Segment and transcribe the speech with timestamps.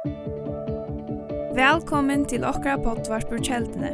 [0.00, 0.16] Velkommen
[2.24, 3.92] til okra pottvarpur kjeldene.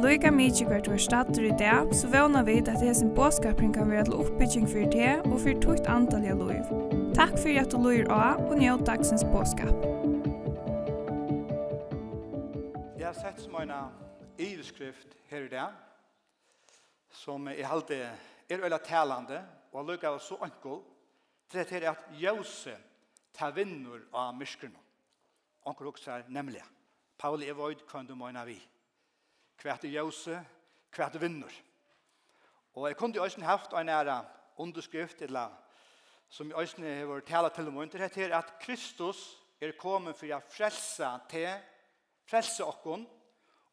[0.00, 4.08] Loika mykje hvert var stater i dag, så vana vi at hesen båskapring kan være
[4.08, 6.64] til oppbygging for det og for tukt antall av loiv.
[7.12, 9.76] Takk for at du loir av og njød dagsens båskap.
[12.96, 13.76] Jeg har sett som en
[14.40, 15.76] ivskrift her i dag,
[17.12, 18.08] som i halte
[18.48, 19.44] er øyla talande,
[19.76, 20.80] og loika av så enkel,
[21.52, 22.72] til at er at jøse
[23.36, 24.80] tar vinnur av myskerne
[25.64, 26.62] onkel huksar nemlig.
[27.18, 28.56] Pauli er void kan du møyna vi.
[29.60, 30.38] Kvært er jøse,
[30.92, 31.52] kvært er vinnur.
[32.74, 34.24] Og jeg kunne jo også haft en ære
[34.56, 35.50] underskrift, eller
[36.28, 40.40] som jeg også har tala til om under, heter at Kristus er kommet for å
[40.48, 41.50] frelse til,
[42.30, 43.04] frelse okkon,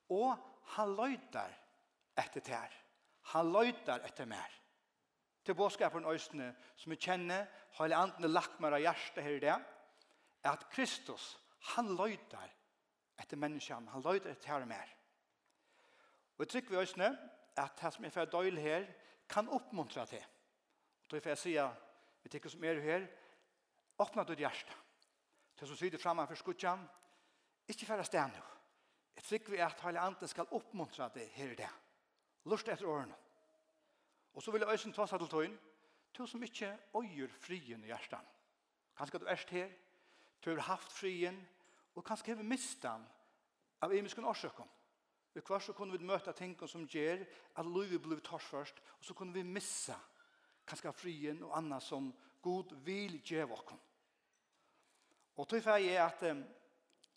[0.09, 0.33] og
[0.75, 1.53] han løyder
[2.17, 2.73] etter tær.
[3.33, 4.51] Han løyder etter mer.
[5.45, 7.45] Til bådskapen øsne som vi kjenner,
[7.77, 9.57] har jeg andre lagt meg av hjertet her i det,
[10.47, 11.35] at Kristus
[11.75, 12.53] Han løyder
[13.19, 13.91] etter menneskene.
[13.91, 14.93] Han løyder etter her og mer.
[16.37, 17.09] Og jeg trykker vi øsne
[17.57, 18.85] at det som er for døylig her
[19.29, 20.23] kan oppmuntre til.
[21.03, 21.87] Og derfor jeg si at
[22.23, 23.07] vi tykker som er her,
[23.99, 24.75] åpne ditt hjerte.
[25.57, 26.83] Til som sitter fremme for skutjan,
[27.67, 28.43] ikke for å stå nå.
[29.17, 31.69] Jeg trykker vi at hele andre skal oppmuntre til her i det.
[32.45, 33.15] Lust etter årene.
[34.37, 35.55] Og så vil jeg øsne ta seg til tøyen,
[36.13, 38.35] til som ikke øyer frien i hjertet.
[38.97, 39.71] Kanskje du er her,
[40.45, 41.39] du har haft frien,
[41.97, 42.45] og kanskje heve
[42.81, 43.05] den
[43.81, 44.69] av imenskun årsøkken.
[45.33, 49.13] Vi kvar så kunne vi møte ting som gjør at livet blir torsførst, og så
[49.13, 49.97] kunne vi missa
[50.67, 53.75] kanskje frien og annet som god vil gjøre oss.
[55.37, 56.43] Og tog jeg at um,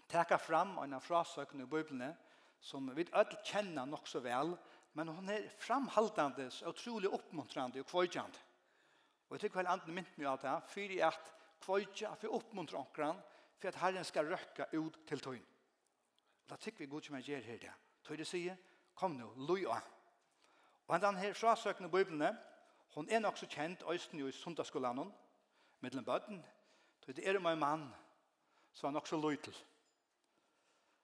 [0.08, 2.12] teka fram en av frasøkene i Bibelen,
[2.60, 4.52] som vi alle kjenner nok så vel,
[4.92, 8.44] men hon er framhaldande, utrolig oppmuntrande og kvøyjande.
[9.28, 11.32] Og jeg tykker vel andre mynt mye av det, for at
[11.64, 13.20] kvøyja, for oppmuntra omkran,
[13.60, 15.46] for at Herren skal røkke ut til tøyen.
[16.50, 17.72] Da tykker vi god som jeg gjør her det.
[18.04, 18.56] Tøyre sier,
[18.94, 19.84] kom nå, løy av.
[20.88, 22.32] Og den her frasøkende bøyblene,
[22.94, 25.12] hun er nok så kjent øysten jo i sundagsskolen,
[25.80, 26.40] mellom bøten,
[27.04, 27.84] tøy det er om en mann
[28.72, 29.54] som er nok så løy til,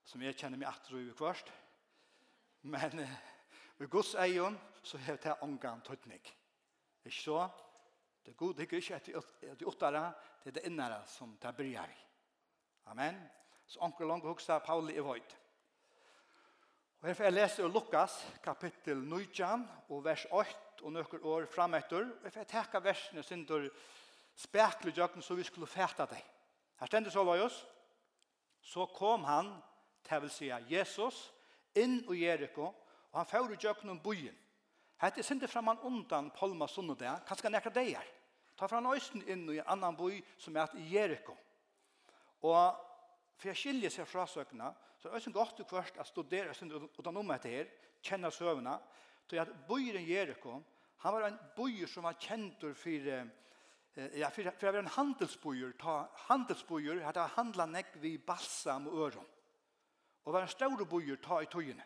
[0.04, 1.52] som jeg kjenner meg atter og kvart.
[2.62, 3.14] Men uh,
[3.78, 6.22] ved Guds egen så har det omgang tøytning.
[7.04, 7.48] Ikke så?
[8.24, 9.06] Det er god, det er ikke at
[9.58, 11.98] det åttere, det er det innere som det bryr i.
[12.86, 13.18] Amen.
[13.66, 15.36] Så onkel langt hoksa Pauli i void.
[17.00, 22.06] Og herfor jeg leser Lukas kapittel 19 og vers 8 og nøkker år frametter.
[22.06, 23.68] Og herfor jeg teka versene synder
[24.36, 26.22] spekler jøkken så vi skulle fæta deg.
[26.80, 27.64] Her stender så var oss.
[28.60, 29.52] Så kom han,
[30.08, 31.32] det vil si Jesus,
[31.74, 32.72] inn i Jericho,
[33.12, 34.34] og han fører jøkken om byen.
[35.02, 38.06] Hette synder fram han undan Palma Sunnodag, kanskje nekker deg her.
[38.56, 41.36] Ta fra han øysten inn i en annan by som er i Jericho.
[42.44, 42.84] Og
[43.36, 46.72] for jeg skiljer seg fra søkene, så er det godt og kvart å studere sin
[46.72, 47.72] utenom etter her,
[48.04, 48.76] kjenne søvnene,
[49.28, 50.60] til at bøyren Jericho,
[51.02, 53.10] han var en bøyer som var kjent for
[53.96, 55.96] ja, for, for jeg var en handelsbøyer, ta
[56.26, 59.28] handelsbøyer, at jeg handlet nekk vi balsam og øron.
[60.26, 61.84] Og var en større bøyer, ta i tøyene.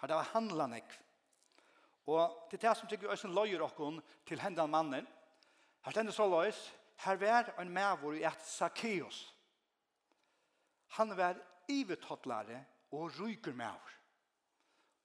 [0.00, 0.94] At jeg handlet nekk.
[2.08, 5.06] Og til det som tykker Øysen løyer okkon til hendan mannen,
[5.84, 6.62] her stender så løys,
[7.04, 9.34] her var en mævor i et Zacchaeus,
[10.96, 13.90] Han var ivetottlare og ryker med.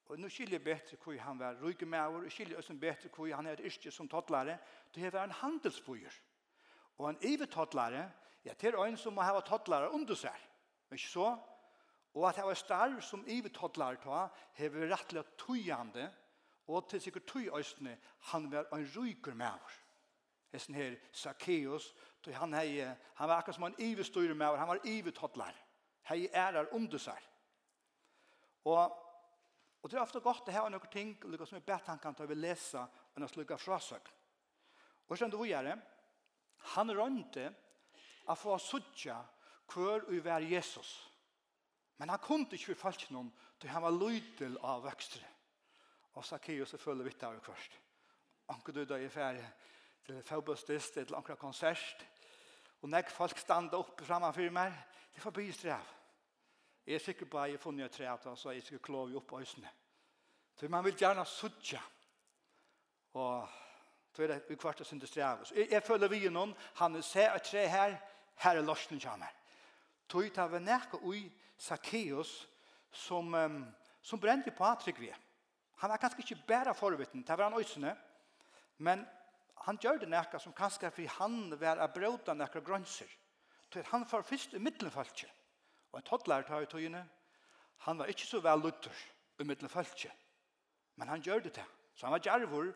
[0.05, 3.45] Og nå skiljer bedre hvor han var ryker med og skiljer også bedre hvor han
[3.45, 4.57] er et yrke som tottlare.
[4.95, 6.19] Det var en handelsbøyer.
[6.97, 8.11] Og en ivetottlare,
[8.45, 10.35] ja, det er en som må ha tottlare under seg.
[10.89, 11.31] Men ikke så?
[12.15, 16.11] Og at det var starv som ivetottlare ta, hever rettelig tøyende,
[16.67, 17.97] og til sikkert tøyøstene,
[18.31, 19.81] han var en ryker med over
[20.55, 21.93] hesten her Zacchaeus,
[22.25, 22.81] han hei,
[23.15, 25.64] han var akkurat som en ivestyrer med, han var ivetottlare
[26.09, 27.21] hei ærar omdusar.
[28.65, 29.01] Og,
[29.81, 32.37] og det er ofte godt å ha noen ting lukka som er betankan til å
[32.37, 32.85] lesa
[33.15, 34.09] enn å slukka frasøk.
[35.05, 35.75] Og skjønne vi det?
[36.73, 37.49] han rønte
[38.25, 39.19] å få suttja
[39.69, 40.95] hver og vær Jesus.
[41.97, 43.31] Men han kunde ikke for folk noen
[43.61, 45.23] til han var lydel av vøkstre.
[46.15, 47.77] Og Zacchaeus er følge vitt av først.
[48.53, 49.45] Anker du da i ferie
[50.05, 52.03] til Faubostist, til anker konsert,
[52.81, 54.73] og nek folk standa opp framme for meg,
[55.15, 55.91] Det får bygge strev.
[56.85, 59.33] Jeg er sikker på at jeg har funnet et trev, så jeg skal klove opp
[59.39, 59.69] øsene.
[60.55, 61.79] Så man vil gjerne suttje.
[63.13, 63.47] Og
[64.13, 65.45] så er det vi kvart og synte strev.
[65.45, 67.97] Så jeg, jeg føler vi noen, han vil se et tre her,
[68.43, 69.31] her er lorsen kommer.
[70.11, 72.47] Så tar vi nekka ui Zacchaeus
[72.91, 73.65] som, um,
[74.01, 75.13] som brente på Atrik vi.
[75.81, 77.95] Han var kanskje ikke bare forvitten, det var han øsene,
[78.77, 79.05] men
[79.65, 83.09] han gjør det nekka som kanskje for han var a bråta nekka grønser
[83.75, 85.29] til han var først i middelfaltje.
[85.91, 87.03] Og en toddler tar i togene,
[87.85, 89.03] han var ikke så vel lutter
[89.39, 90.11] i middelfaltje.
[90.95, 91.69] Men han gjør det til.
[91.95, 92.71] Så han var djervor.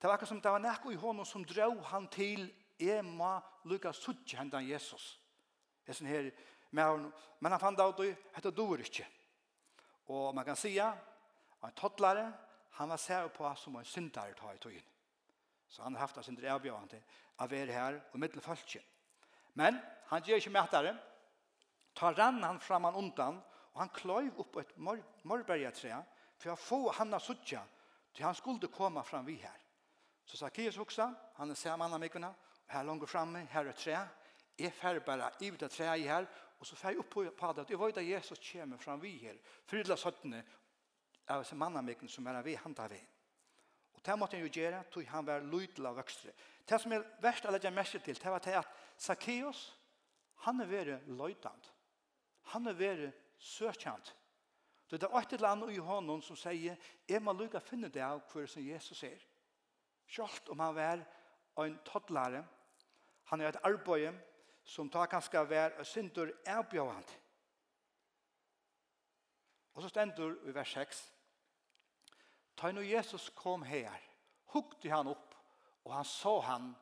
[0.00, 2.48] Det var akkurat som det var nekko i hånden som drog han til
[2.82, 5.18] Ema må lukka suttje hendan Jesus.
[5.84, 6.30] Det er sånn her,
[6.72, 9.06] men han fant av det, hette dår ikke.
[10.10, 10.88] Og man kan sija,
[11.62, 12.24] en toddlare,
[12.78, 14.88] han var sær på som en syndare tar i togene.
[15.68, 17.04] Så han har haft sin drevbjørn til
[17.40, 18.82] å være her og middelfaltje.
[19.54, 19.78] Men
[20.12, 20.92] Han gjør ikke mätare.
[21.96, 23.40] Tar rann han fram han undan
[23.72, 26.02] og han kløyv opp et mor morbergetre
[26.40, 27.62] for å få han av suttja
[28.12, 29.58] til han skulle komme fram vi her.
[30.28, 32.32] Så Zacchaeus hoksa, han er sammen med ikkerne,
[32.72, 33.96] her langer framme, her er tre,
[34.58, 36.28] jeg færre bare i det tre i her,
[36.60, 39.96] og så færre opp på padet, jeg vet at Jesus kommer fram vi her, frydla
[39.96, 40.42] søttene
[41.32, 43.02] av sin mannamikken som er vi han tar ved.
[43.96, 46.32] Og det måtte han jo gjøre, tog han var lydla vøkstre.
[46.68, 48.68] Det som er verst å legge merke til, det var til at
[48.98, 49.72] Zacchaeus,
[50.46, 51.70] Han er vært løytant.
[52.52, 54.14] Han er vært søkjant.
[54.90, 56.76] Det er et eller annet i hånden som sier,
[57.08, 59.22] jeg må lukke å finne det av hva som Jesus er.
[60.04, 61.04] Selv om han er
[61.62, 62.42] en toddlare,
[63.30, 64.18] han er et arbeid
[64.68, 67.18] som tar kanskje være og synder avbjøvende.
[69.72, 71.02] Og så stender i vers 6,
[72.56, 73.96] Ta når Jesus kom her,
[74.52, 75.34] hukte han opp,
[75.84, 76.74] og han så han,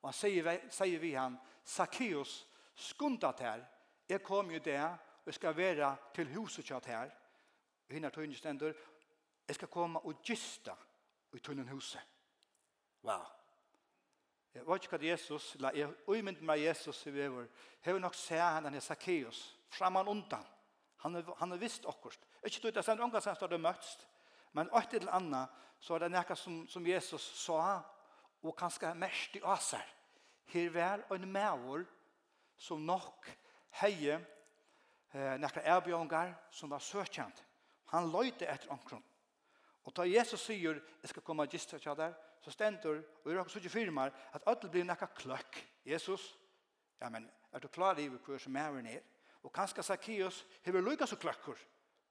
[0.00, 1.36] og han sier, sier vi han,
[1.68, 2.46] Zacchaeus,
[2.78, 3.64] skundat her.
[4.08, 7.10] Jeg kom jo der, og jeg skal være til huset kjatt her.
[7.88, 8.72] Og hinner tøyne stender,
[9.48, 10.74] jeg skal komme og gista
[11.32, 12.00] i tøyne huset.
[13.02, 13.24] Wow.
[14.54, 17.46] Jeg vet ikke hva Jesus, eller jeg uimynd meg Jesus i vever,
[17.84, 20.46] hever nok se han denne Zacchaeus, framman undan.
[21.04, 22.18] Han er, han er visst akkurat.
[22.42, 24.06] Ikke du, det er stender, unga som står det møtst,
[24.52, 27.78] men et eller annet, så er det nekka som, som Jesus sa,
[28.42, 29.84] og kanskje mest i aser.
[30.48, 31.84] Her var en mævor,
[32.58, 33.28] som nok
[33.80, 37.44] heie eh, nekra erbjørngar som var søkjent.
[37.94, 39.04] Han løyte etter omkron.
[39.88, 42.12] Og da Jesus sier, jeg skal komme og gista til der,
[42.44, 45.62] så stendur, og i råk så firmar, at allt blir nekka kløkk.
[45.86, 46.38] Jesus,
[47.00, 49.00] ja, men er du klar i hver som er ned?
[49.42, 51.56] Og kanskje Zacchaeus hever lykka så kløkkur.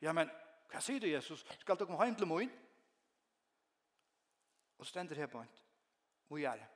[0.01, 0.29] Ja, men
[0.71, 1.45] hva sier du, Jesus?
[1.59, 2.51] Skal du komme hjem til moin?
[4.77, 5.53] Og stender her på en.
[6.27, 6.67] Hvor gjør det?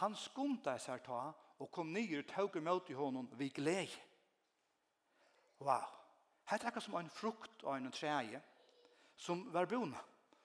[0.00, 3.94] Han skumta seg ta og kom nye og tog og møte honom vi gled.
[5.60, 5.86] Wow.
[6.48, 8.40] Her er som en frukt og en treje
[9.18, 9.98] som var bona,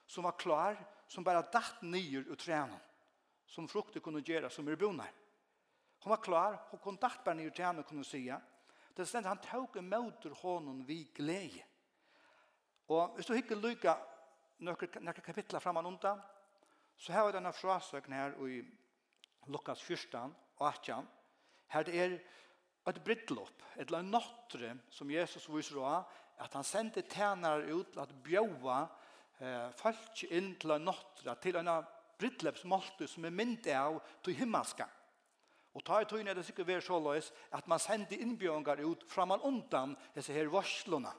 [0.05, 2.79] som var klar, som bare datt nye ut treene,
[3.45, 5.05] som frukter kunne gjøre som er bona.
[6.03, 8.25] Hon var klar, hun kunne datt bare nye nyer treene kunne si
[8.95, 11.61] Det stendt han tog og møte honom vi gled.
[12.87, 13.95] Og hvis du ikke lykker
[14.59, 16.19] noen kapitler framan undan,
[16.97, 18.61] så har vi denne frasøkene her i
[19.47, 20.35] Lukas 14,
[20.69, 21.07] 18,
[21.73, 22.17] her det er
[22.89, 26.09] et brittlopp, et eller annet nåttre som Jesus viser av,
[26.43, 28.79] at han sendte tænare ut til at bjøve
[29.39, 31.71] eh, folk inn til en nåttre, til en
[32.19, 34.87] brittloppsmålte som er myndig av til himmelska.
[35.73, 39.05] Og ta i tøyne er det sikkert vært så løs at man sendte innbjørnger ut
[39.09, 41.13] fra man undan disse her varslene.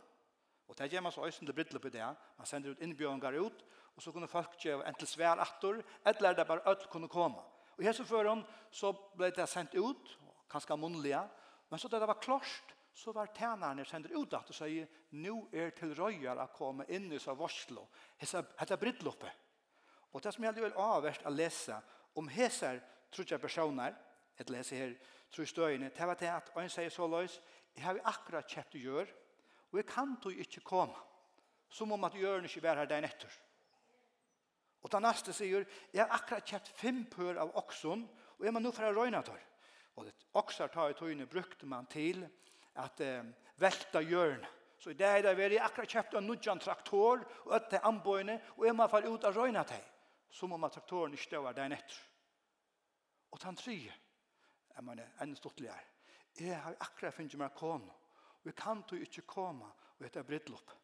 [0.69, 2.07] Og det gjør man så øyne til brittlopp på det.
[2.39, 3.65] Man sender ut innbjørnger ut,
[3.97, 7.43] og så kunne folk gjøre en til svær atter, eller det bare alt kunne komme.
[7.77, 8.45] Og i så føren
[8.75, 10.15] så ble det sendt ut,
[10.51, 11.23] kanskje munnlige,
[11.71, 14.87] men så da det var klart, så var tænerne sendt ut at og sier,
[15.19, 17.89] nå er til røyer å komme inn i seg varslo,
[18.21, 19.43] hette brittloppet.
[20.15, 21.81] Og det som jeg vil avverst å lese
[22.15, 22.77] om hese
[23.11, 23.97] tror jeg personer,
[24.39, 24.95] et lese her,
[25.35, 27.41] tror støyene, det var det at en sier så løs,
[27.75, 29.09] jeg har akkurat kjøpt gjøre,
[29.73, 30.95] og jeg kan du ikke komme,
[31.67, 33.35] som om at gjørene ikke være her der nettopp.
[34.85, 38.05] Og den neste sier, jeg har akkurat kjøpt fem pør av oksen,
[38.37, 39.41] og jeg må nå for å røyne tar.
[39.97, 42.21] Og det okser tar i tøyene brukte man til
[42.83, 43.25] at eh,
[43.61, 44.51] velta hjørne.
[44.79, 48.37] Så i dag er det jeg akkurat kjøpt en nødjan traktor, og et til anbøyene,
[48.59, 49.87] og jeg må få ut av røyne til.
[50.29, 52.01] Så må man traktoren ikke stå der netter.
[53.33, 53.79] Og den tre,
[54.75, 55.81] jeg mener, enn stortligere.
[56.37, 60.77] Jeg har akkurat finnet meg kån, og jeg kan du ikke komme, og etter heter.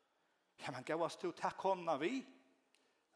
[0.60, 2.39] Ja, men gav oss til å ta kånene vi, og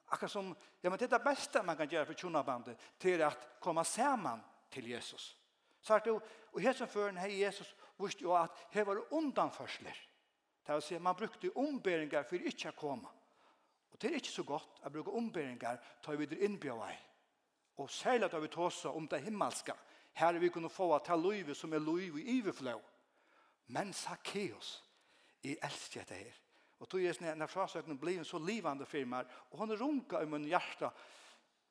[0.06, 3.61] Akkurat som, ja men det är det bästa man kan göra för tjonabandet till att
[3.61, 5.37] komma sammen till Jesus.
[5.80, 6.06] Så att
[6.52, 10.08] och här som før, här Jesus visste jo att här var det undanförsler.
[10.66, 13.08] Det vill säga man brukte omberingar för att inte komma.
[13.90, 16.90] Och det er inte så gott å bruke omberingar tar vi det inbjöva
[17.76, 19.76] Og Och särskilt har vi tåsa om det himmelska.
[20.12, 22.80] Här vi kunde få att livet liv som är liv i överflöd.
[23.66, 24.82] Men Zacchaeus,
[25.42, 26.43] jeg elsker dette her.
[26.84, 30.28] Og tog jeg sånn, når frasøkene blir en så livande firma, og han runka i
[30.28, 30.90] min hjärta,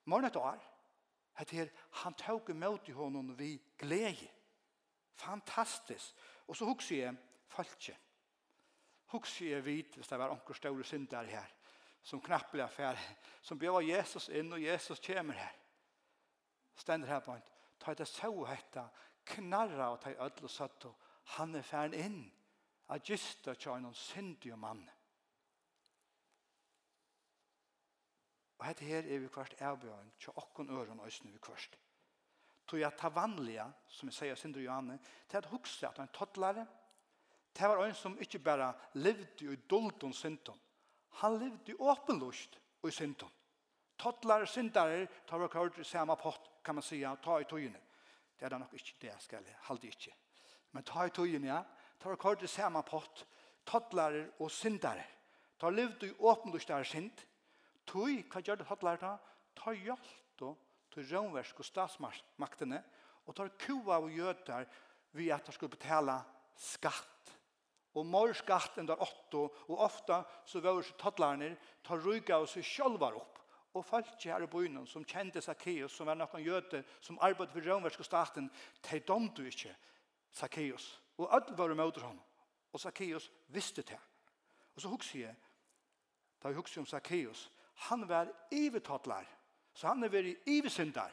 [0.09, 0.63] morgen et år,
[1.37, 1.69] at her,
[2.01, 4.25] han tok imot i honom vi glede.
[5.21, 6.15] Fantastisk.
[6.49, 7.19] Og så husker jeg
[7.53, 7.93] falske.
[9.13, 11.53] Hukser jeg vidt, hvis det var onker store synder her,
[12.01, 12.97] som knappelig affær,
[13.45, 15.53] som bjør Jesus inn, og Jesus kommer her.
[16.75, 17.45] Stender her på en,
[17.77, 18.87] ta etter så hetta,
[19.35, 20.89] knarra og ta i ødel og søtt,
[21.37, 22.19] han er færen inn,
[22.89, 24.81] at gista tja en syndig mann.
[28.63, 31.73] Og dette her er vi kvart avbjørn, tja åkken øren og øsne vi kvart.
[32.63, 34.95] Tog jeg ta vanlige, som jeg sier Sindre Johanne,
[35.27, 36.63] til at hukse at han tottlare,
[37.51, 40.61] det var en som ikke bare levde i doldon synden,
[41.19, 43.33] han levde i åpenlust og i synden.
[43.99, 47.83] Tottlare syndare tar vi kvart i samme pott, kan man sige, ta i togene.
[48.39, 50.15] Det er da nok ikke det, skal jeg halde ikke.
[50.71, 51.59] Men ta i togene, ja,
[51.99, 53.27] tar vi kvart i samme pott,
[53.65, 55.03] tottlare og syndare.
[55.59, 57.11] ta levde i åpenlust og synd,
[57.89, 59.17] Tøy, hva gjør det hotlærta?
[59.57, 60.11] Ta hjelp
[60.93, 62.81] til romversk og statsmaktene
[63.25, 64.67] og tar kua og gjøter
[65.17, 66.15] vi at de skulle betale
[66.59, 67.09] skatt.
[67.93, 72.49] Og mer skatt enn der åtto, og ofta så var det tattlarner, ta ryga og
[72.49, 73.37] seg sjølvar opp.
[73.73, 77.65] Og folk her i byen som kjente Zacchaeus, som var noen jøte, som arbeidde for
[77.65, 78.49] romverske staten,
[78.89, 79.73] de domte ikke
[80.33, 80.99] Zacchaeus.
[81.17, 82.19] Og alle var med ham.
[82.73, 83.99] Og Zacchaeus visste det.
[84.75, 85.35] Og så husker jeg,
[86.41, 87.51] da jeg husker om Zacchaeus,
[87.89, 89.25] han var ivetotlar.
[89.73, 91.11] Så han er vært ivesyndar.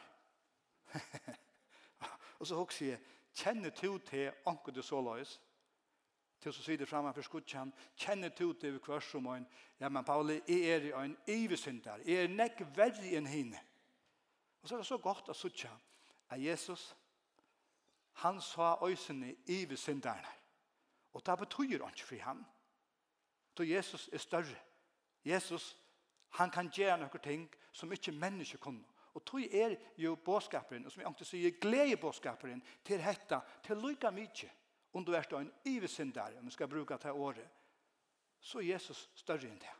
[2.39, 2.99] og så hokser jeg,
[3.35, 5.39] kjenner to til anker du så løs?
[6.41, 9.45] Til så sier det fremme for skudtjen, kjenner to til hver som en,
[9.79, 12.01] ja, men Pauli, jeg er en ivesyndar.
[12.05, 13.61] Jeg er nekk verre enn henne.
[14.61, 15.69] Og så er det så godt å sutja
[16.31, 16.95] at Jesus,
[18.23, 20.33] han sa øysene ivesynderne.
[21.13, 22.45] Og det betyr ikke for ham.
[23.57, 24.57] Så Jesus er større.
[25.25, 25.77] Jesus
[26.39, 28.85] Han kan gjøre noen ting som ikke mennesker kunne.
[29.13, 33.81] Og tog er jo båskaperen, og som jeg alltid sier, glede båskaperen til dette, til
[33.83, 34.51] lykke mye,
[34.93, 37.49] om du er en ivesyndare, om du skal bruka det året,
[38.39, 39.75] så er Jesus større enn det.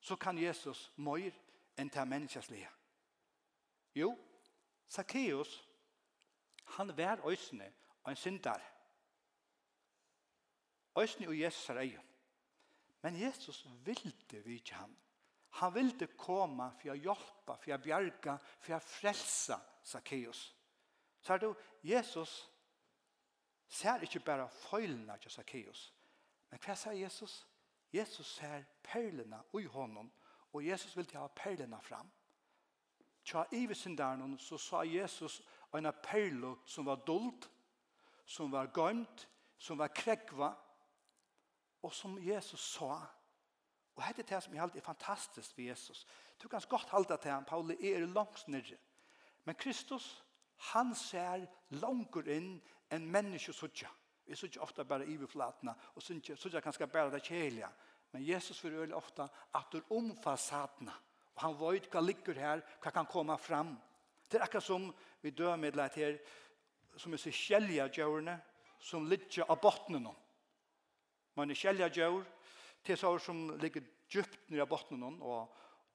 [0.00, 1.30] Så kan Jesus mer
[1.78, 2.68] enn det menneskeslige.
[3.94, 4.16] Jo,
[4.90, 5.68] Zacchaeus,
[6.64, 8.66] han var øsne og en syndare.
[10.98, 12.08] Øsne og Jesus er egen.
[13.02, 14.96] Men Jesus ville vi ikke han.
[15.54, 20.54] Han ville komma för att hjälpa, för att bjerge, för att frälsa Zacchaeus.
[21.20, 22.50] Så du, Jesus
[23.68, 25.92] ser ikke bare feilene til Zacchaeus.
[26.50, 27.46] Men hva sier Jesus?
[27.92, 30.10] Jesus ser perlene i hånden,
[30.52, 32.10] og Jesus vil ta perlene fram.
[33.24, 35.40] Tja ivesynderen så sa Jesus
[35.74, 37.48] en perle som var dult,
[38.26, 39.28] som var gømt,
[39.58, 40.52] som var krekva,
[41.82, 42.98] og som Jesus sa,
[43.94, 46.06] Og dette er det som jeg alltid er fantastisk ved Jesus.
[46.42, 48.78] Du kan godt halte til han, Pauli, er langt nere.
[49.44, 50.24] Men Kristus,
[50.72, 51.46] han ser
[51.82, 52.54] langer inn
[52.92, 53.90] enn menneskje sutja.
[54.24, 57.68] Vi sutja ofta bare iverflatna, og sutja kanskje bare det kjelia.
[58.12, 60.94] Men Jesus vil veldig ofta at du omfasadna.
[61.34, 63.74] Og han vet hva ligger her, hva kan komme fram.
[64.28, 66.18] Det er akkurat som vi dør med det her,
[66.96, 68.36] som er så kjelja djørene,
[68.80, 70.08] som ligger av bottnen.
[71.36, 72.22] Man er kjelja djør,
[72.84, 75.52] til så som ligger djupt nere av bottenen og,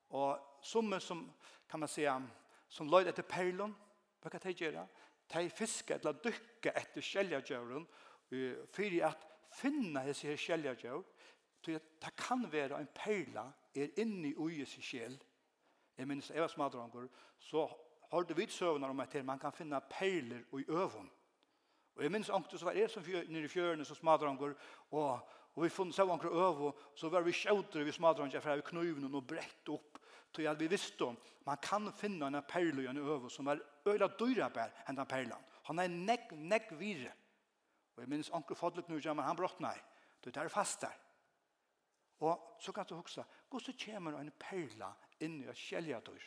[0.10, 1.32] og som som,
[1.70, 2.22] kan man säga,
[2.70, 3.75] som løyd etter perlen,
[4.22, 4.88] hva kan det gjøre?
[5.34, 7.88] De fisker eller dykker etter skjeljagjøren
[8.74, 11.03] for at finne hese her skjeljagjør,
[11.63, 15.17] til at det kan være en perla er inne i uges skjel.
[15.98, 17.08] Jeg minns Eva Smadranger,
[17.39, 17.67] så
[18.12, 21.10] har du vidt søvner om at man kan finna perler i øvun.
[21.96, 24.53] Og jeg minns så var jeg som nere i fjørene som smadranger,
[24.91, 28.66] og, Og vi funnet seg anker øve, så var vi kjøter vi smadranger fra vi
[28.68, 29.98] knøyvene og brett opp.
[30.30, 31.16] Så jeg vi visste om,
[31.48, 35.10] man kan finne en perle i en øve som er øyla dyra bær enn den
[35.10, 35.48] perlen.
[35.66, 37.10] Han er neck neck vire.
[37.96, 39.74] Og jeg minns anker fadlet nu, men han brått nei.
[40.22, 40.94] Du er fast der.
[42.20, 46.22] Og så kan du huske, så kommer en perle inn i et kjeljadur?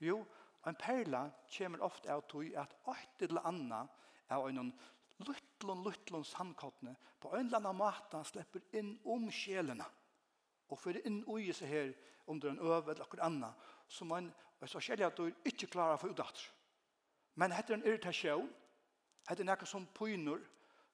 [0.00, 0.22] Jo,
[0.66, 1.26] en perle
[1.58, 4.72] kommer ofte av tog at et eller annet av en
[5.64, 9.86] øtlun luttlun sandkottene på en eller annen måte slipper inn om sjelene
[10.68, 11.92] og fyrir inn ui seg her
[12.26, 13.54] om en øve eller akkur anna
[13.88, 16.50] som man er så kjellig at du ikke klarer å få utdatt
[17.34, 18.46] Men hette er en irritasjon,
[19.26, 20.38] hette er nekka som pynur,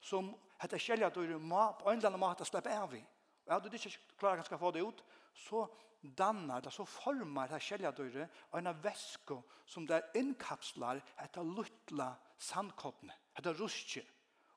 [0.01, 3.01] som hette er kjellig at du er på en eller annen måte slipper av i.
[3.45, 5.03] Og at du ikke klarer å få det ut,
[5.37, 5.67] så
[6.01, 13.13] dannar det, så formar det kjelladøyre av en vesko som det innkapslar etter luttla sandkottene,
[13.37, 14.01] etter rustje.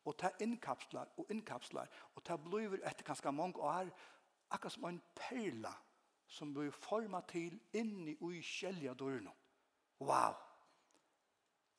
[0.04, 1.88] Og ta innkapslar og innkapslar.
[2.14, 3.90] Og ta blir etter ganske mange år
[4.50, 5.73] akkurat som en perla
[6.26, 9.32] som blir formet til inni og i kjelja dørene.
[10.00, 10.34] Wow!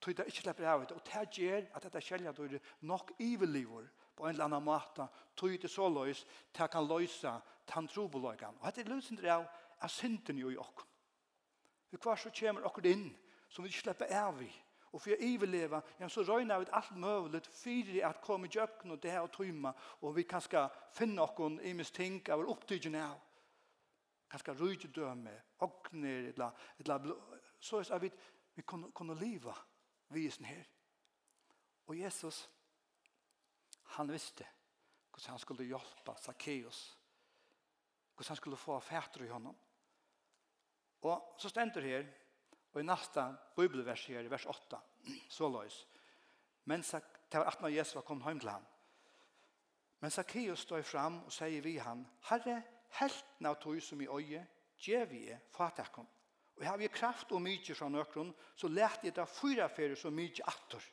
[0.01, 0.96] Tøy det ikke slipper av det.
[0.96, 5.08] Og det gjør at dette kjelja dørene nok iveliver på en eller annen måte.
[5.38, 7.32] Tøy det så løs til kan løse
[7.67, 8.60] tantrobeløkene.
[8.60, 9.48] Og dette er løsende av
[9.82, 10.86] er synden jo i oss.
[11.91, 13.10] Vi kvar så kommer okken inn
[13.50, 14.50] som vi slipper av i
[14.96, 18.94] og for å iverleva, ja, så røyner vi alt mulig for at komme i jøkken
[18.96, 22.52] og det her og tøyme, og vi kan skal finne okkon i ting av vår
[22.54, 23.18] opptidgen av.
[24.32, 27.12] Kanskje døme, okner, eller, eller,
[27.60, 28.12] så er vi,
[28.56, 29.54] vi kunne, kunne leve
[30.16, 30.64] visen her.
[31.88, 32.50] Og Jesus,
[33.98, 34.48] han visste
[35.12, 36.98] hvordan han skulle hjelpe Zacchaeus,
[38.16, 39.56] hvordan han skulle få fætter i honom.
[41.02, 42.08] Og så stender her,
[42.75, 44.77] Og i næsta bibelvers her, vers 8,
[45.32, 45.77] så løs.
[46.65, 48.65] Men det var 18 av Jesus var kommet hjem til ham.
[50.03, 52.58] Men Zacchaeus stod fram og sier vi han, Herre,
[53.00, 54.41] helten av tog som i øye,
[54.77, 56.08] gjør vi er fatakom.
[56.55, 59.96] Og jeg har vi kraft og mykje fra nøkron, så lærte jeg da fyra fyrir
[59.96, 60.89] så mykje atter.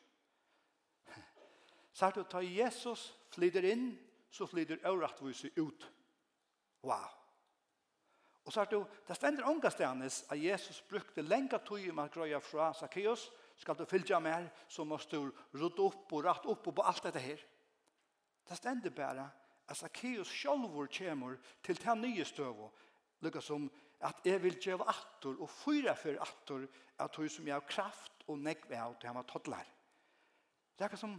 [1.92, 3.90] Så at du tar Jesus, flyder inn,
[4.30, 5.90] så flyder øvratvise ut.
[6.82, 7.21] Wow.
[8.44, 12.11] Og så er det jo, det stender ångastanis at Jesus brukte lenga tog om at
[12.11, 16.66] grøya fra Zacchaeus, skal du fylgja mer, så måste du rydde opp og rett opp
[16.66, 17.44] og på alt dette her.
[18.49, 19.28] Det stender bare
[19.68, 22.70] at Zacchaeus sjálfur kommer til den nye støvå,
[23.22, 23.68] lukka som
[24.02, 26.64] at jeg vil gjøre attor og fyra for attor
[26.99, 29.68] at hun som jeg har kraft og nekve av til han var toddler.
[30.78, 31.14] Det er som,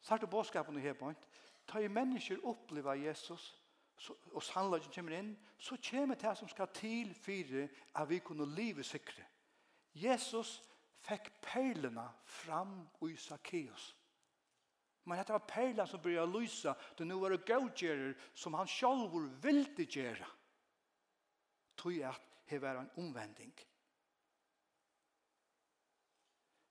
[0.00, 1.24] sart og båskapen i her point,
[1.68, 3.54] tar jo mennesker oppleva Jesus,
[3.98, 8.46] så, og sannleggen kommer inn, så kommer det som skal til fire at vi kunne
[8.54, 9.24] livet sikre.
[9.94, 10.58] Jesus
[11.02, 13.94] fikk perlene fram i Zacchaeus.
[15.08, 19.16] Men dette var perlene som började lysa, det nu var det gavgjerer som han selv
[19.42, 20.26] ville gjøre.
[21.76, 23.54] Tog at det var en omvending.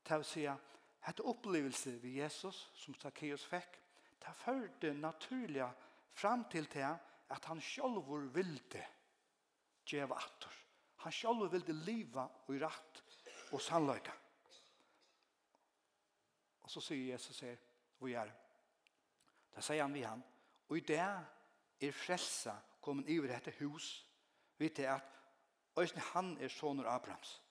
[0.08, 3.80] Det vil si at dette opplevelse ved Jesus som Zacchaeus fikk,
[4.22, 5.68] det førte naturlig
[6.12, 6.90] fram til det
[7.30, 8.84] at han sjálfur vilde
[9.88, 10.54] djeva attur.
[11.04, 13.04] Han sjálfur vilde liva og i ratt
[13.52, 14.14] og sannløyka.
[16.68, 17.58] Og så sier Jesus her,
[17.98, 18.34] hvor er
[19.56, 20.22] Da sier han vi han,
[20.70, 24.06] og i det er frelsa kommet iver dette hus,
[24.60, 25.16] vet det at
[25.80, 27.42] Øystein han er sonur Abrahams.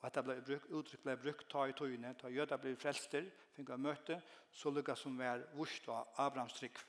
[0.00, 3.76] Og dette ble brukt, uttrykk ble brukt, ta i tøyene, ta jøda ble frelster, finka
[3.76, 4.16] møte,
[4.52, 6.80] så lukka som var vurst av Abrahams trygg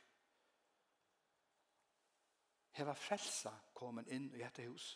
[2.77, 4.93] heva frelsa komin inn i dette hus.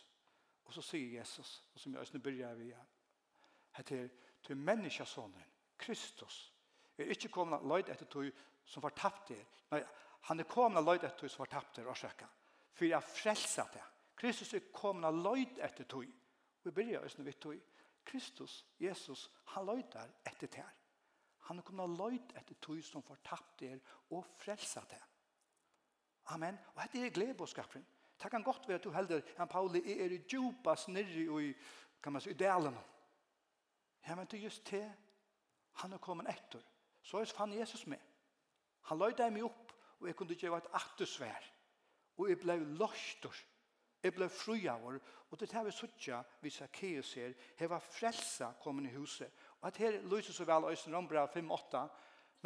[0.66, 2.72] Og så sier Jesus, og som jeg østene begynner vi,
[3.78, 4.08] heter
[4.46, 5.44] til menneskjasonen,
[5.78, 6.54] Kristus,
[6.98, 8.30] er ikke kommet av løyd etter tog
[8.66, 9.44] som var tapt der.
[9.74, 9.82] Nei,
[10.30, 12.28] han er kommet av løyd etter tog som var tapt der, årsaka.
[12.76, 13.84] For jeg frelsa det.
[14.16, 16.08] Kristus er kommet av løyd etter tog.
[16.64, 17.60] Vi byrjar når vi tog.
[18.06, 20.72] Kristus, Jesus, han løyd der etter tog.
[21.50, 23.82] Han er kommet av løyd etter tog som var tapt der
[24.16, 25.02] og frelsa det.
[26.26, 26.58] Amen.
[26.76, 27.86] Og dette er gledebåskapen.
[28.24, 31.54] Det kan godt være at du helder, han Pauli, er i djupas nirri i,
[32.04, 32.78] kan man si, i delen.
[34.08, 34.86] Ja, men det er just det
[35.82, 36.62] han er kommet etter.
[37.02, 38.00] Så er fann Jesus med.
[38.90, 41.52] Han løy meg opp, og jeg kunne gjøre et attersvær.
[42.18, 43.44] Og jeg ble løster.
[44.04, 45.00] Jeg ble fruavår.
[45.32, 49.32] Og det er vi suttja, vi Zacchaeus her, her var frelsa kommet i huset.
[49.62, 51.88] Og at her lyser så vel Øysten Rombra 5-8,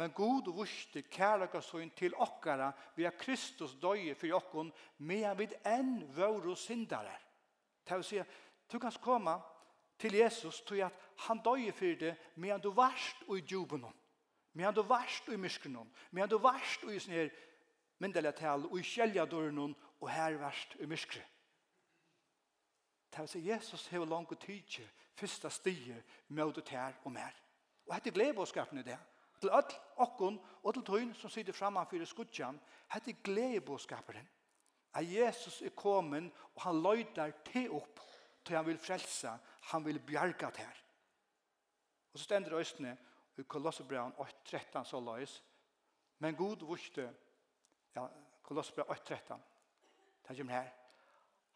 [0.00, 5.52] Men god vuste kärleka sån till okkara har Kristus døye för okkon medan vid
[6.16, 7.18] vår og syndare.
[7.84, 8.22] Det vil si,
[8.72, 9.42] du kan komma
[9.98, 13.84] till Jesus til att han døye för det medan du varst och i djuben
[14.52, 17.30] medan du varst og i myskren medan du varst och i sånne her
[17.98, 21.28] myndelige tal och i kjelja døren och här varst og i myskren.
[23.10, 27.34] Det vil si, Jesus har långt tid första stige med det her och mer.
[27.86, 28.98] Och det är glädje och i det
[29.40, 32.60] til öll okkun og til tøyn som sitter framan fyrir skudjan,
[32.92, 34.28] hette gledebåskaperen.
[34.94, 38.00] At Jesus er kommet og han løyder til opp
[38.44, 39.30] til han vil frelse,
[39.70, 40.82] han vil bjarga til her.
[42.12, 42.96] Og så stender østene
[43.38, 45.42] i Kolossebraun 8.13 så løys,
[46.18, 47.12] men god vurste,
[47.94, 48.06] ja,
[48.42, 49.38] Kolossebraun 8.13,
[50.28, 50.70] det kommer her,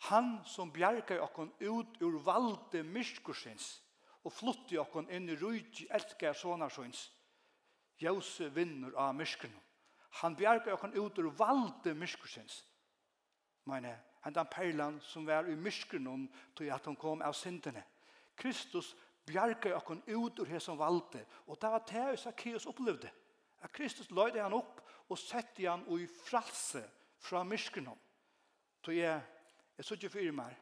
[0.09, 3.81] han som bjarga okkun ut ur valde myrskursins
[4.25, 7.07] og flutti okkun inn i rujt elskar sonarsins,
[7.99, 9.61] Jose vinner av myskene.
[10.21, 12.65] Han bjerger okken ut ur valde myskelsins.
[13.65, 17.83] Meine, den perlan som var i myskene til at han kom av syndene.
[18.37, 18.95] Kristus
[19.27, 21.25] bjerger okken ut ur hesson valde.
[21.47, 23.11] Og det var det Zacchaeus opplevde.
[23.63, 26.85] At Kristus løyde han opp og sette han i fralse
[27.19, 27.95] fra myskene.
[28.85, 29.23] Så jeg,
[29.77, 30.57] jeg sitter for meg,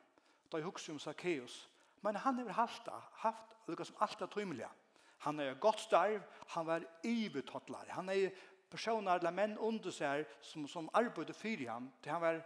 [0.53, 1.68] da jeg husker om Zacchaeus.
[2.03, 4.82] Men han har haft, haft, haft, haft, haft, haft, haft, haft,
[5.23, 7.87] Han er godt starv, han var ivetottlar.
[7.95, 8.33] Han er
[8.71, 12.41] personer eller menn under seg som, som arbeidde for ham, til han var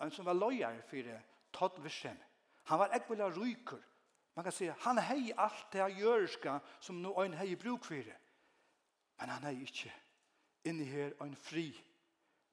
[0.00, 1.10] en som var løyer for
[1.52, 2.16] todd vishem.
[2.70, 3.82] Han var ekvile ryker.
[4.36, 8.16] Man kan si, han hei alt det jørska som nå en hei bruk for det.
[9.20, 9.92] Men han hei ikke
[10.68, 11.70] inni her en fri.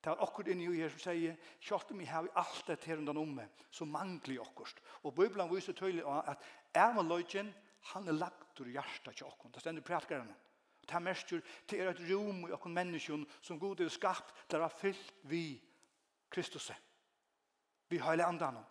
[0.04, 3.20] Det er akkurat inni her som sier, kjørt om jeg har alt det her undan
[3.20, 4.80] omme, så mangler jeg akkurat.
[5.04, 6.44] Og Bibelen viser tydelig at
[6.76, 6.96] er
[7.91, 9.39] han er lagt ur hjertet til oss.
[9.54, 10.32] Det stender prætkeren.
[10.82, 11.28] Det er mest
[11.67, 15.62] til er et rom i oss menneskjon som god er skapt der har fyllt vi
[16.30, 16.72] Kristus.
[17.89, 18.65] Vi har hele.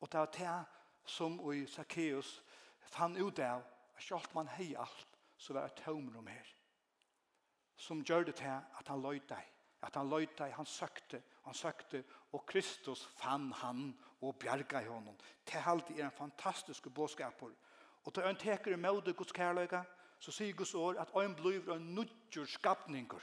[0.00, 0.64] Og det er det
[1.04, 2.42] som i Zacchaeus
[2.82, 3.62] fann ut av
[3.96, 6.46] at kjalt man hei alt så var det tomrum her.
[7.76, 9.52] Som gjør det til at han løy deg
[9.86, 12.02] at han løy deg, han søkte, han søkte,
[12.34, 13.90] og Kristus fann han
[14.24, 15.16] og bjerga i honom.
[15.46, 17.52] Det er alltid en fantastisk bådskaper
[18.06, 19.82] Og til en teker i møte Guds kærløyga,
[20.22, 23.22] så sier Guds år at en blir en nødgjør skapninger.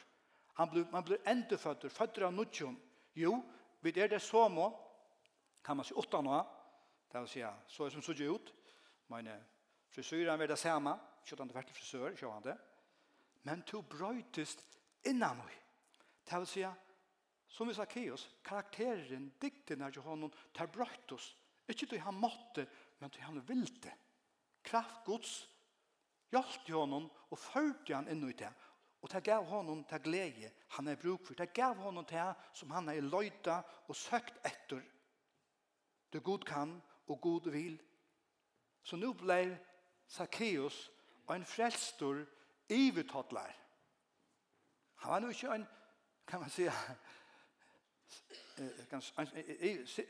[0.59, 2.75] Han blir, man blir endeføtter, føtter av nudjum.
[3.15, 3.39] Jo,
[3.81, 4.59] vi er det som
[5.63, 6.41] kan man si åtta nå,
[7.11, 8.53] det vil si, så er som sudje ut,
[9.13, 9.29] men
[9.93, 12.55] frisyren er det samme, kjøttan det er til frisør, han det,
[13.43, 14.65] men to brøytest
[15.07, 15.55] innan hoi.
[16.27, 16.65] Det vil si,
[17.47, 21.37] som vi Zacchaeus, karakteren, dikten er jo honom, tar brøytist,
[21.69, 22.67] ikke til han måtte,
[22.99, 23.93] men til han vilte
[24.63, 25.49] kraft Guds
[26.33, 28.51] hjalp honom og førte han inn i det.
[29.03, 31.35] Og det gav honom det glede han er bruk for.
[31.35, 34.81] Det gav honom det som han er løyta og søkt etter.
[36.13, 37.75] Det god kan og god vil.
[38.83, 39.57] Så nå ble
[40.09, 40.89] Zacchaeus
[41.31, 42.25] en frelstor
[42.69, 43.51] ivetodler.
[45.03, 45.67] Han var nu ikke en,
[46.27, 46.73] kan man säga,
[48.87, 49.01] en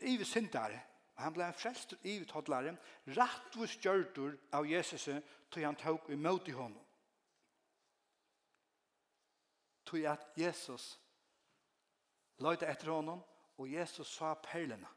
[0.02, 0.80] ivesyndare.
[1.16, 2.74] Og han ble frelstur i uttodlare,
[3.18, 5.06] rattvus gjørtur av Jesus
[5.54, 6.82] til han tåg imot i honom.
[9.86, 10.96] Tog at Jesus
[12.42, 13.22] løyde etter honom,
[13.58, 14.90] og Jesus sa perlene.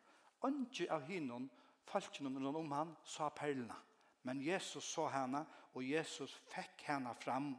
[0.46, 1.50] Ønske av hinnom,
[1.86, 3.76] falskene noen om han, sa perlene.
[4.26, 5.44] Men Jesus sa henne,
[5.76, 7.52] og Jesus fikk henne fram.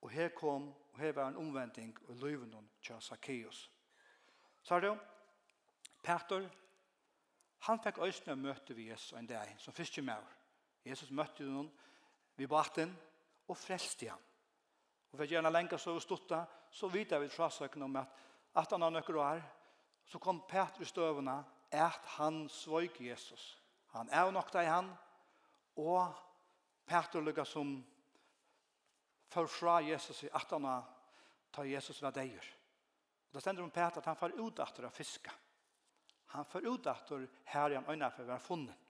[0.00, 3.70] Og her kom, og her var en omvending, og løyven hun til Zacchaeus.
[4.62, 4.94] Sa du,
[6.02, 6.46] Peter,
[7.64, 10.20] Han fikk øyne møte vi Jesus en dag, som første med.
[10.84, 11.70] Jesus møtte noen
[12.36, 12.92] ved baten
[13.48, 14.20] og frelste han.
[15.10, 18.22] Og for å gjøre lenka så stutta, så vidt vi frasøkene om at
[18.54, 19.42] at han har nøkker år,
[20.06, 23.58] så kom Petrus støvene, at han svøg Jesus.
[23.94, 24.92] Han er nok i han,
[25.76, 26.14] og
[26.86, 27.74] Petrus lukket som
[29.28, 30.84] for fra Jesus i at han har
[31.52, 32.44] ta Jesus var deir.
[33.28, 35.30] Og da stender om Petrus at han får ut at å fiske.
[36.34, 37.12] Han får ut at
[37.44, 38.80] her i han øyne for å være funnet.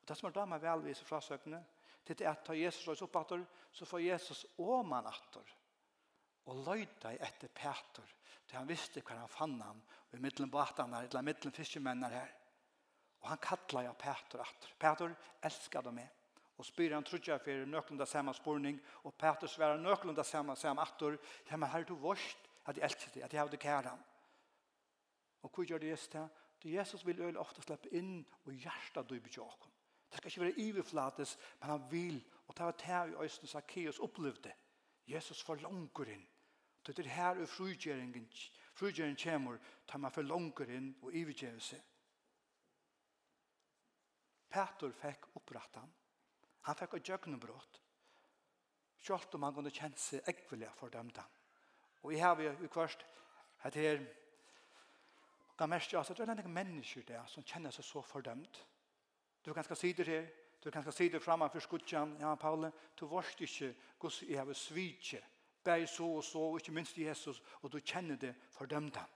[0.00, 1.62] Og det som er da med velvis fra søkene,
[2.06, 3.32] til at ta Jesus røys opp at
[3.72, 5.38] så får Jesus åman at
[6.46, 8.06] og løyta etter Peter,
[8.46, 11.54] til han visste hva han fann han, og i middelen batan her, eller i middelen
[11.54, 12.34] fiskemennene her.
[13.24, 16.12] Og han kattla ja Peter at Peter elskar dem med.
[16.56, 21.18] Og spyr han trutja for nøklunda samme spurning, og Peter sverar nøklunda samme, samme atter,
[21.50, 23.96] ja, men her er du vårst at jeg elsker deg, at jeg har det kære.
[25.42, 26.24] Og hva gjør det just det?
[26.62, 29.72] Du Jesus vil øyne ofte slippe inn og hjertet du bygger åkken.
[30.10, 32.24] Det skal ikke være iverflates, men han vil.
[32.46, 34.52] Og det var det i Øysten Zacchaeus opplevde.
[35.06, 36.26] Jesus forlanger inn.
[36.86, 38.28] Det er her i frugjeringen,
[38.74, 41.80] frugjeringen kommer, tar man forlanger inn og ivergjørelse.
[44.50, 45.94] Peter fikk opprettet han.
[46.68, 47.80] Han fikk et jøgnebrått.
[49.02, 51.34] Selv om han kunne kjenne seg ekvelig fordømt dem.
[52.02, 53.02] Og jeg har jo i kvart,
[53.66, 54.00] at her,
[55.58, 58.60] kan merke at det er noen mennesker der som kjenner seg så fordømt.
[59.44, 60.26] Du kan skal si det her,
[60.64, 64.34] du kan skal si det framme for skudjan, ja, Paule, du varst ikke gos i
[64.34, 65.22] heve svitje,
[65.64, 69.12] bare så og så, og ikke minst Jesus, og du kjenner det fordømt han.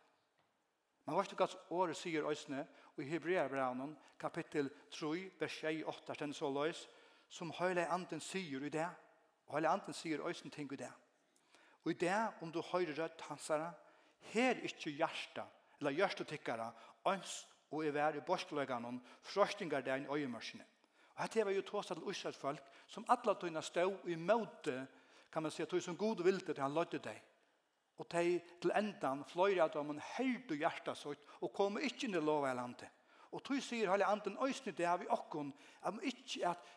[1.07, 6.33] Men varst du gans året sier ösne og i Hebreerbrevet kapittel 3, vers 8, den
[6.33, 6.89] så løs,
[7.29, 8.89] som höjle anden sier i det,
[9.47, 10.93] og höjle anden sier øsne ting i det.
[11.85, 13.73] Og i det, om du høyre rødt hansara,
[14.21, 15.45] her er ikke hjertet,
[15.81, 16.71] eller hjørstetikkere,
[17.09, 17.41] øns
[17.71, 20.65] og er vær i borskløgene, frøstinger der i øyemørsene.
[21.15, 24.87] Og dette var jo tåst til Israels folk, som alle tøyene stod i møte,
[25.33, 27.21] kan man si, tøy som god vil til han lødde deg.
[28.01, 32.09] Og de til endan fløyre av dem en held og hjertet sitt, og kom ikke
[32.09, 32.89] inn i lov av landet.
[33.31, 35.53] Og tog sier hele anden øyne det av i okken,
[35.85, 36.71] at ikke at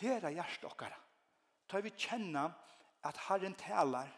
[0.00, 0.98] her er hjertet okkara.
[1.70, 2.50] Tøy vi kjenner
[3.06, 4.10] at Herren taler,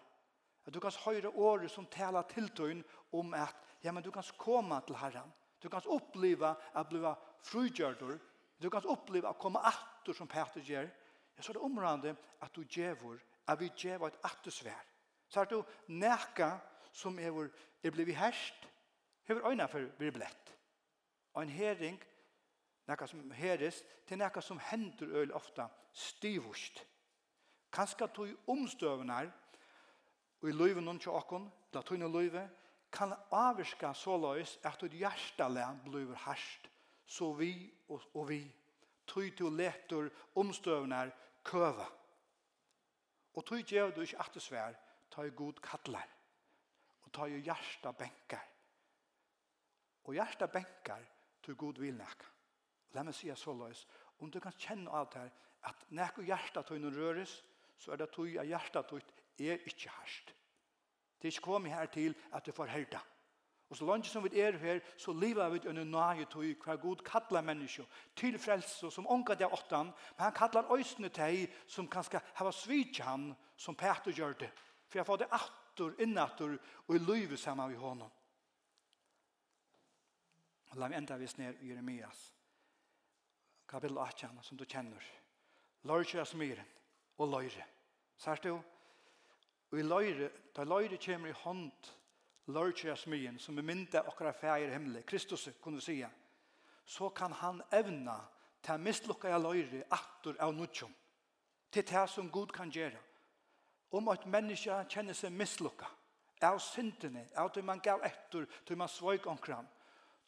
[0.66, 4.24] At du kan høyre året som taler til døgn om at ja, men du kan
[4.38, 5.32] komme til Herren.
[5.62, 7.00] Du kan oppleve at bli
[7.42, 8.18] frugjørdur.
[8.62, 10.88] Du kan oppleve at komme atter som Peter gjør.
[11.36, 14.86] Ja, så er det området at du gjør at vi gjør et attersvær.
[15.28, 16.58] Så er du nækka
[16.92, 17.48] som er,
[17.82, 18.68] er blivet herst,
[19.24, 20.56] hever øyne for virblett.
[21.34, 22.02] Og en hering,
[22.86, 26.86] nækka som heres, til nækka som hender øl ofta stivust.
[27.72, 29.30] Kanskje tog omstøvene her,
[30.42, 32.42] og i løyven noen til åkken, la tøyne løyve,
[32.92, 36.66] kan avvirka så løys at et hjertelæn blir herst,
[37.06, 37.54] så vi
[37.88, 38.42] og, og vi,
[39.06, 41.12] tøy til letur omstøvner
[41.44, 41.86] køva.
[43.34, 44.74] Og tøy gjør du ikke at det svær,
[45.10, 46.10] ta i god kattler,
[47.06, 48.38] og ta i hjertet.
[50.04, 51.04] Og hjersta benkar
[51.42, 52.24] til god vilnæk.
[52.92, 53.86] La meg si så løys,
[54.20, 55.30] om du kan kjenne alt her,
[55.64, 57.44] at nek og hjertet tøyne røres,
[57.78, 58.48] så er det tøy av
[59.38, 60.34] er ikke herst.
[61.22, 63.00] Det er ikke kommet her til at du får herda.
[63.72, 66.96] Og så langt som vi er her, så lever vi under nøye tog hver god
[67.06, 67.84] kattler mennesker
[68.16, 72.50] til frelse som ångar det åttan, men han kallar øysene til som kan skal ha
[72.52, 74.50] svitj han som Peter gjør det.
[74.88, 78.10] For jeg får det atter, innatter og i livet sammen med honom.
[80.70, 82.20] Og la meg enda vis ned i Jeremias,
[83.68, 85.04] kapitel 18, som du kjenner.
[85.88, 86.68] Lørkjøres myren
[87.18, 87.64] og løyre.
[88.16, 88.60] Sært du?
[89.72, 91.92] Og i løyre, da løyre kommer i hånd
[92.52, 96.10] lørkjøya smyen, som er mynda okkara fægir himmel, Kristus, kunne vi sige,
[96.84, 98.18] så kan han evna
[98.62, 100.92] til mislukka jeg løyre atter av nudjum,
[101.72, 102.98] til det som Gud kan gjøre.
[103.92, 105.88] Om at menneska kjenner seg mislukka,
[106.42, 109.66] av syndene, av det man gav etter, til man svøyk omkram,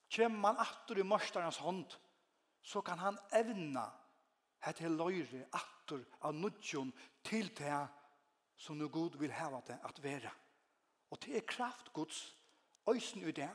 [0.08, 1.96] kjem man atter i morstarens hånd,
[2.62, 3.88] så kan han evna
[4.64, 6.92] hette løyre atter av nudjum
[7.26, 7.80] til det
[8.56, 10.30] som nu Gud vil hava det at være.
[11.10, 12.36] Og det er kraft Guds
[12.90, 13.50] øysen i det.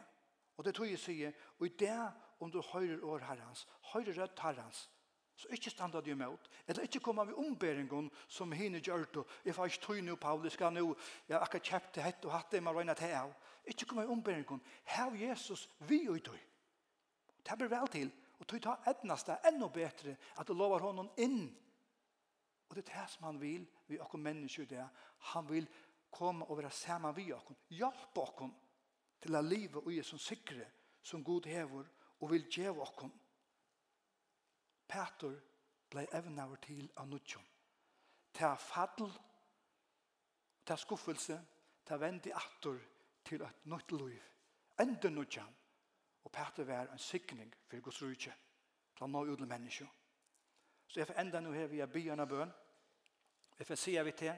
[0.57, 4.39] Og det tror jeg sier, og i det om du høyrer år herrens, høyrer rødt
[4.39, 4.89] herrens,
[5.39, 9.55] så ikke standa du imot, eller ikke kommer vi omberingen som henne gjør det, jeg
[9.55, 10.83] får ikke tog nå, Paulus, skal nå,
[11.29, 13.31] jeg har akkurat kjøpt det hett og hatt det, man røyner til av.
[13.63, 16.39] Ikke kommer vi omberingen, her Jesus, vi og i tøy.
[17.47, 21.07] Det blir vel til, og tog ta etnast det enda bedre, at du lover honom
[21.17, 21.47] inn
[22.69, 24.87] Og det er det som han vil vi oss mennesker det.
[25.33, 25.67] Han vil
[26.11, 27.47] komme og være sammen vi oss.
[27.69, 28.51] hjelpe oss
[29.21, 30.65] til å leve og gjøre som sikre
[31.03, 31.87] som god hever
[32.19, 33.11] og vil gjøre oss.
[34.89, 35.35] Peter
[35.89, 37.45] ble evne over til av nødgjøn.
[38.33, 39.09] Til fadl,
[40.65, 41.37] ta skuffelse,
[41.85, 42.77] ta vende atter
[43.25, 44.21] til et nytt liv.
[44.79, 45.55] Enda nødgjøn.
[46.23, 48.33] Og Peter var en sikning for Guds rydtje.
[48.95, 49.87] Til å nå ut til mennesker.
[50.89, 52.51] Så jeg får enda nå her via byene bøn.
[53.59, 54.33] Jeg får se vi til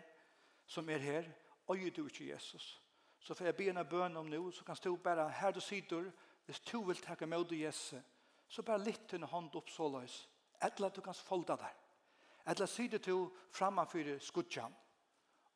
[0.67, 1.27] som er her,
[1.71, 2.81] øye du ikke Jesus.
[3.19, 6.11] Så får jeg byene bøn om nå, så kan stå bare her du sitter,
[6.45, 8.03] hvis du vil takke med du Jesus,
[8.47, 10.27] så bare litt en hånd opp så løs.
[10.61, 11.75] Etla du kan folda der.
[12.51, 14.75] Etla sitter du fremmefyr skudjan,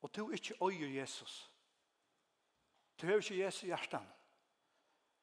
[0.02, 1.52] og du ikke øyer Jesus.
[3.02, 4.08] Du har ikke Jesus i hjertan.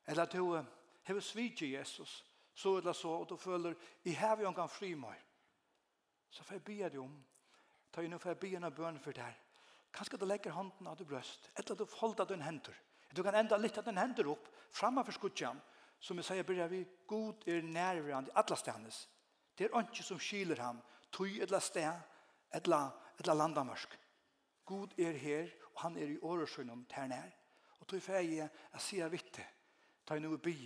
[0.06, 4.68] Eller du har svidt Jesus, så eller så, og du føler, i hever jeg kan
[4.68, 5.20] fri meg.
[6.32, 7.12] Så får jeg be deg om,
[7.92, 9.40] ta inn og får jeg be en bøn for deg.
[9.92, 12.76] Kanskje du legger hånden av du brøst, etter at du folder dine hender.
[13.12, 15.60] Du kan enda litt av dine hender opp, fremme for skudtjen,
[16.02, 18.94] som jeg sier, blir vi god er nærværende i alle stedet
[19.54, 20.80] Det er ikke som skiler ham,
[21.12, 21.92] tog et eller sted,
[22.50, 23.98] et eller landamørsk.
[24.64, 27.30] God er her, og han er i åresønnen til nær.
[27.80, 29.46] Og tog for jeg jeg sier vittig,
[30.06, 30.56] ta inn og be,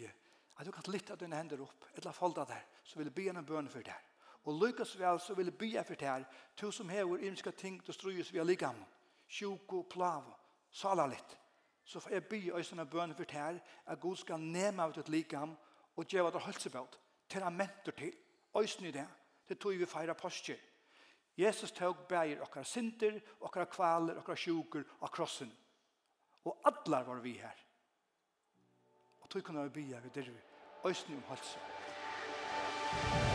[0.57, 3.15] at du kan litt av dine hender opp, et eller folda der, så vil jeg
[3.19, 4.06] be en bøn for deg.
[4.47, 6.25] Og lykkes vel så vil jeg bya for det her.
[6.57, 8.85] To som hever innska ting til strøyes via ligam.
[9.29, 10.37] sjuko, plavo,
[10.71, 11.39] sala litt.
[11.85, 15.09] Så får jeg bya sånne bøn for det her at Gud skal nema ut et
[15.09, 15.57] ligam
[15.97, 18.13] og gjøre det hølsebøt til han mentor til.
[18.57, 19.07] Øysene i det.
[19.49, 20.57] Det tog vi feira postje.
[21.37, 25.53] Jesus tog bæger okkar sinter, okkar kvaler, okkar sjuker og krossen.
[26.45, 27.65] Og allar var vi her.
[29.21, 30.41] Og tog kunne vi bia vi dervi,
[30.85, 33.26] òsni om halsen.